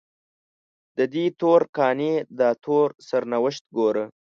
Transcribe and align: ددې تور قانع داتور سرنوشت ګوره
ددې 0.97 1.25
تور 1.39 1.61
قانع 1.77 2.13
داتور 2.39 2.87
سرنوشت 3.07 3.63
ګوره 3.77 4.05